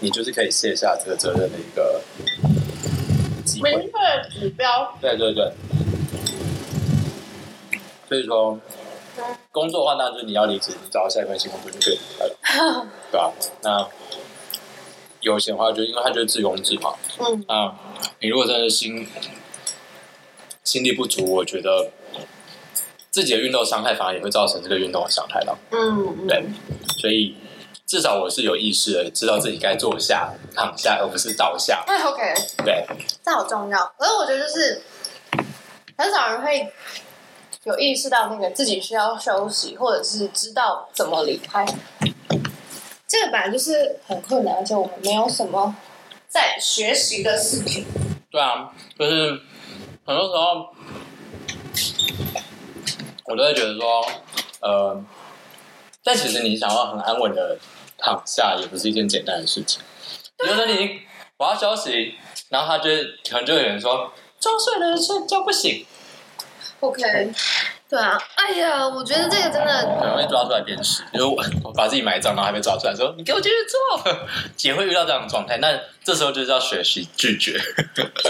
[0.00, 2.00] 你就是可以卸下这个责任的一个
[3.44, 3.76] 机会。
[3.76, 5.52] 明确指标，对对对，
[8.08, 8.58] 所以说
[9.52, 13.88] 工作的话，那就是你要离职，你找到下一份新工作就可以离开了，对吧、 那
[15.20, 17.74] 有钱的话，就因为它就是自由制嘛，嗯，啊
[18.20, 19.06] 你如果真的心
[20.64, 21.90] 心力不足，我觉得
[23.10, 25.58] 自己的运动伤害反而也会造成这个运动的伤害了。
[25.70, 26.26] 嗯。
[26.26, 26.42] 对，
[26.98, 27.36] 所以
[27.86, 31.84] 至少我是有意识的，知道自己该坐下、躺下，而不是倒下。
[31.86, 32.86] 哎，OK，对，
[33.22, 33.94] 这好重要。
[33.98, 34.82] 可是我觉得就是
[35.96, 36.72] 很少人会
[37.64, 41.64] 有意识到那个自己需要休息，或者是知道怎么离开。
[43.06, 45.76] 这个本来就是很困难，而且我们没有什么
[46.26, 47.86] 在学习的事情。
[48.30, 49.38] 对啊，就是
[50.04, 50.74] 很多时候
[53.26, 54.04] 我都会觉得说，
[54.60, 55.04] 呃，
[56.04, 57.56] 但其实你想要很安稳的
[57.98, 59.80] 躺下，也不是一件简单的事情。
[60.38, 61.00] 比如说你
[61.38, 62.14] 我要休息，
[62.50, 62.90] 然后他就
[63.28, 65.86] 可能就有人说，装睡的人睡觉不行
[66.80, 67.02] ，OK，
[67.88, 74.12] 对啊，哎呀，我觉得这个真的，很容易抓出来鞭尸，就是我我把自己埋葬，然后还被抓出来说你给我继续做，
[74.62, 75.56] 也会遇到这样的状态。
[75.58, 77.58] 那这时候就是要学习拒绝，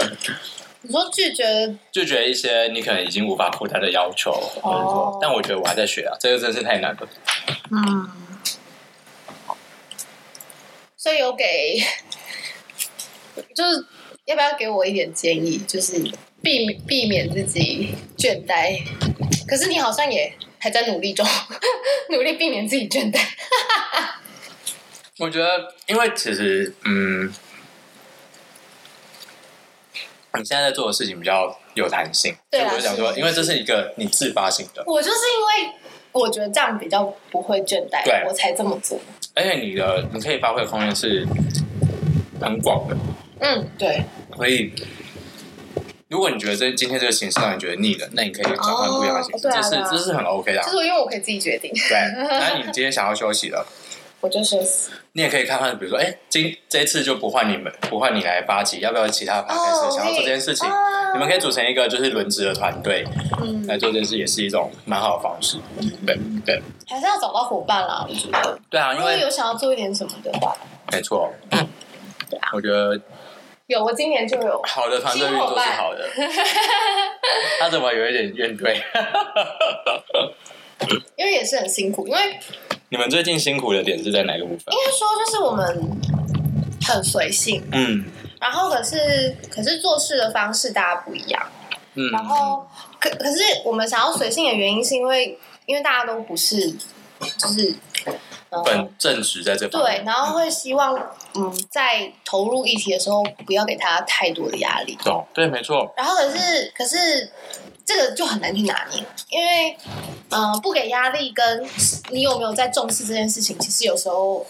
[0.87, 7.09] 你说拒绝，拒绝一些你可能已经无法负担的要求，或者说，但我觉得我还在学啊，这个真是太难了。
[7.71, 8.07] 嗯，
[10.95, 11.81] 所以有给，
[13.55, 13.83] 就是
[14.25, 15.93] 要不要给我一点建议，就是
[16.43, 18.79] 避免避免自己倦怠。
[19.47, 21.25] 可是你好像也还在努力中，
[22.11, 23.19] 努力避免自己倦怠。
[25.17, 27.33] 我觉得，因为其实，嗯，
[30.37, 35.73] 你现在在做的事情比较有弹性，对我就想说，因为这是一个你自发性的，我就是因为
[36.11, 38.99] 我觉得这样比较不会倦怠，对我才这么做。
[39.33, 41.25] 而且你的你可以发挥的空间是
[42.39, 42.95] 很广的，
[43.39, 44.03] 嗯，对，
[44.35, 44.73] 所以。
[46.07, 51.97] 如果你觉得这今天这个形式让你觉得腻了，那你可以转换不一样的形式，这是哦对啊对啊这是很 OK 的啊、就是因为我可以自己决定，对，
[52.29, 53.65] 那你今天想要休息了，
[54.21, 54.91] 我就休息。
[55.13, 60.67] 你也可以看看，比如说，哎，今这一次就不换你们，不换你来发起，要不要其他开哦始想要做这件事情？
[60.69, 63.05] 啊你们可以组成一个就是轮值的团队
[63.41, 65.57] 嗯，来做这件事，也是一种蛮好的方式。
[66.05, 68.59] 对对还是要找到伙伴啦，我觉得。
[68.69, 70.53] 对啊，因为有想要做一点什么的话，
[70.91, 71.31] 没错，
[72.29, 72.99] 对啊我觉得
[73.67, 74.61] 有，我今年就有。
[74.63, 76.05] 好的团队运作是好的。
[77.61, 78.75] 他怎么有一点怨怼？
[81.15, 82.37] 因为也是很辛苦，因为
[82.95, 84.73] 你们最近辛苦的点是在哪个部分？
[84.73, 85.67] 应该说就是我们
[86.87, 88.05] 很随性，嗯。
[88.39, 91.45] 然后可是可是做事的方式大家不一样，
[91.95, 92.65] 嗯，然后
[92.97, 96.71] 可可是我们想要随性的原因是因为因为大家都不是
[97.37, 97.75] 就是
[98.49, 100.95] 呃本正直在这方对，然后会希望
[101.33, 107.29] 嗯在投入议题的时候不要给他太多的压力，懂对，没错，然后可是可是
[107.85, 109.77] 这个就很难去拿捏，因为
[110.29, 111.69] 嗯、呃不给压力跟
[112.09, 114.45] 你有没有在重视这件事情，其实有时候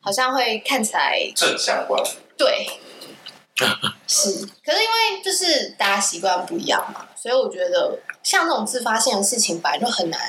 [0.00, 2.02] 好像会看起来正相关。
[2.36, 2.68] 对，
[4.06, 10.20] 是，可是因为就是大家习惯不一样嘛，所以我觉得像这种自发性的事情本来就很难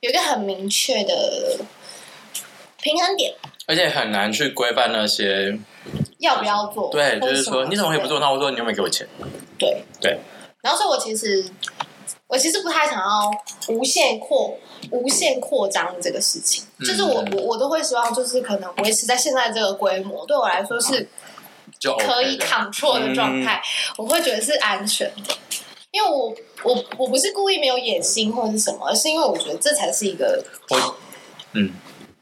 [0.00, 1.58] 有一个很明确的
[2.80, 3.34] 平衡点，
[3.66, 5.58] 而且很难去规范那些，
[6.18, 6.88] 要不要做？
[6.90, 8.20] 对，就是说你怎么可以不做？
[8.20, 9.06] 那我说你有没有给我钱？
[9.58, 10.18] 对对。
[10.62, 11.44] 然后所以我其实
[12.28, 13.30] 我其实不太想要
[13.68, 14.56] 无限扩
[14.90, 16.86] 无限扩张这个事情，嗯。
[16.86, 21.06] 就是我我我都会希望就是可能维持在现在这个规模，对我来说是
[21.78, 22.46] 就可以的。
[22.46, 23.60] control 的状态，
[23.98, 25.34] 我会觉得是安全的。
[25.90, 30.42] 因为我我我不是故意没有野心或者是什么，而是因为我觉得这才是一个
[31.52, 31.70] 嗯，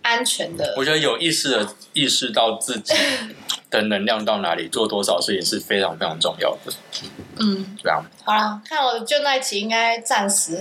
[0.02, 2.94] 安全的我觉得有意识的意识到自己
[3.70, 6.72] 的能量到哪里，做多少事情是非常非常重要的。
[7.38, 10.58] 嗯，这样，好了，看我的倦怠期应该暂时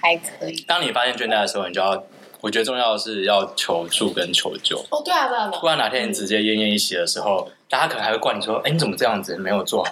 [0.00, 0.56] 还可以。
[0.66, 2.02] 当你发现倦怠的时候，你就要，
[2.40, 9.90] 我觉得重要的是要求助跟求救，哦，对啊，对啊，对啊不然哪天你直接奄奄一息的时候，大家可能还会怪你说：“哎，你怎么这样子没有做好？”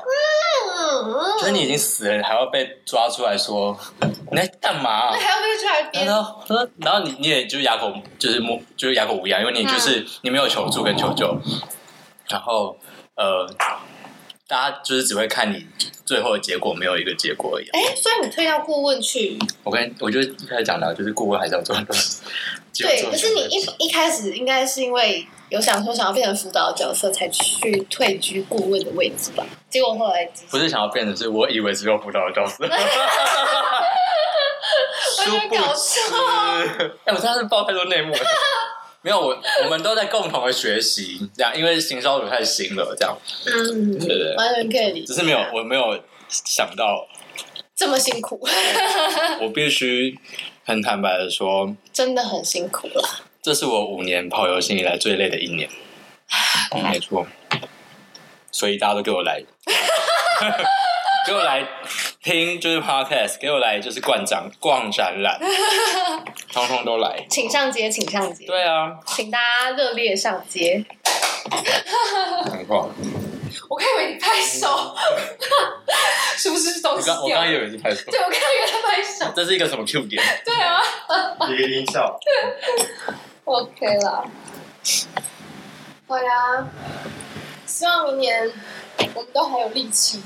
[1.38, 3.76] 就是你已经死了，还要被抓出来说
[4.30, 5.10] 你在干嘛？
[5.10, 6.42] 还要被出来编然后，
[6.78, 11.38] 然后你你也就哑口就是摸就是哑口无言，因为你就是、你没有求助跟求救，
[12.28, 12.76] 然后
[13.16, 13.46] 呃，
[14.48, 15.66] 大家就是只会看你
[16.04, 22.22] 最后的结果，没有一个结果而已啊、哎，所以你推到顾问去，我跟我就一开始讲的，就是顾问还是要做很多事，
[22.78, 29.44] 对，可是你一一开始应该是因为有想说想要变成辅导角色，才去退居顾问的位置吧。
[29.68, 32.64] 结果后来不是想要变成，是我以为只有辅导的角色。
[35.18, 36.00] 我有点搞笑，
[37.04, 38.18] 哎，我真的是爆太多内幕了。
[39.06, 43.16] 没有，我我们都在共同的学习，这样，因为行销组太新了，这样。
[43.46, 45.06] 嗯，对对，完全可以理解。
[45.06, 47.06] 只是没有，我没有想到
[47.76, 48.44] 这么辛苦。
[49.40, 50.18] 我必须
[50.64, 53.24] 很坦白的说，真的很辛苦了。
[53.40, 55.70] 这是我五年跑游戏以来最累的一年。
[56.90, 57.24] 没错，
[58.50, 59.40] 所以大家都给我来。
[61.28, 61.64] 给我来
[62.26, 65.38] 听，就是 podcast，给我来就是逛展、逛展览，
[66.52, 68.44] 通通都来，请上街，请上街。
[68.46, 70.84] 对啊，请大家热烈上街。
[73.68, 74.92] 我看以为你拍手，
[76.36, 78.10] 是不是东西我刚刚以为是拍手。
[78.10, 79.32] 对，我刚刚以为他拍手。
[79.36, 80.20] 这是一个什么 Q 点？
[80.44, 80.82] 对啊，
[81.48, 82.18] 一个音效。
[83.44, 84.28] OK 了。
[86.08, 86.66] 好呀，
[87.64, 88.50] 希望明年
[89.14, 90.20] 我们都还有力气。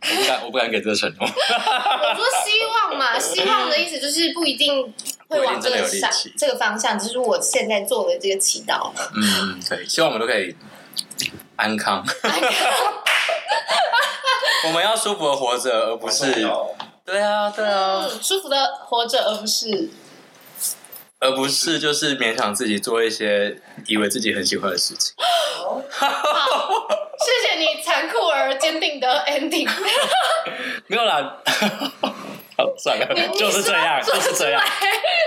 [0.00, 1.26] 我不敢，我不敢给这个承诺。
[1.26, 1.28] 我
[2.14, 4.94] 说希望嘛， 希望的意思就是不一定
[5.28, 8.92] 会往这个上这个方向，就是我现在做的这个祈祷。
[9.14, 10.54] 嗯，对，希望我们都可以
[11.56, 12.04] 安康。
[14.66, 16.32] 我们要舒服的活着，而不是
[17.04, 19.90] 对啊，对啊，舒服的活着，而不是。
[21.20, 25.12] 而不是就是勉强自己做一些以为自己很喜欢的事情。
[27.28, 29.68] 谢谢你残酷而坚定的 ending。
[30.88, 31.36] 没有啦，
[32.56, 33.06] 好算了，
[33.36, 34.62] 就是这样，就是这样。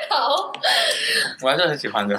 [0.10, 0.52] 好，
[1.42, 2.18] 我还是很喜欢的，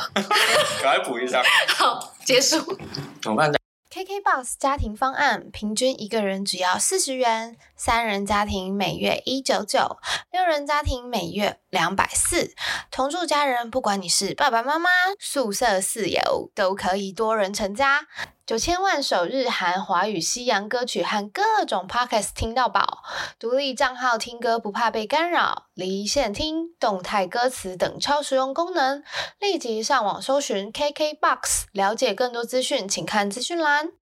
[0.83, 1.43] 赶快补一下。
[1.69, 2.79] 好，结束。
[3.21, 3.53] 怎么办
[3.93, 9.99] ？KKBOX 家庭方案，平均一个人只要四十元，三人家庭每月一九九，
[10.31, 12.55] 六人家庭每月两百四。
[12.91, 18.07] 同住家人，不管你是爸爸妈妈、宿舍室友，都可以多人成家。
[18.53, 23.03] 九千万首日韩、华语、西洋歌曲和各种 Podcast 听到饱，
[23.39, 29.03] 独立账号听歌不怕被干扰，离线听、动态歌词等超实用功能。
[29.41, 33.93] 立即上网搜寻 KKBOX，了解更多资讯，请看资讯栏。